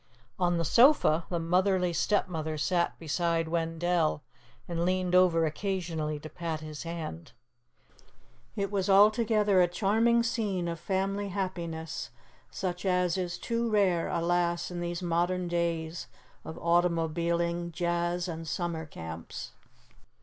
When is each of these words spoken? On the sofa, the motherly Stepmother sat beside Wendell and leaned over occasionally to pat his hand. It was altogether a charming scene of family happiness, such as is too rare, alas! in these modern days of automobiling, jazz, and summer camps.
On 0.39 0.57
the 0.57 0.65
sofa, 0.65 1.25
the 1.29 1.37
motherly 1.37 1.93
Stepmother 1.93 2.57
sat 2.57 2.97
beside 2.97 3.47
Wendell 3.47 4.23
and 4.67 4.83
leaned 4.83 5.13
over 5.13 5.45
occasionally 5.45 6.17
to 6.21 6.27
pat 6.27 6.59
his 6.59 6.81
hand. 6.81 7.33
It 8.55 8.71
was 8.71 8.89
altogether 8.89 9.61
a 9.61 9.67
charming 9.67 10.23
scene 10.23 10.67
of 10.67 10.79
family 10.79 11.29
happiness, 11.29 12.09
such 12.49 12.83
as 12.83 13.15
is 13.15 13.37
too 13.37 13.69
rare, 13.69 14.07
alas! 14.07 14.71
in 14.71 14.79
these 14.79 15.03
modern 15.03 15.47
days 15.47 16.07
of 16.43 16.57
automobiling, 16.57 17.71
jazz, 17.71 18.27
and 18.27 18.47
summer 18.47 18.87
camps. 18.87 19.51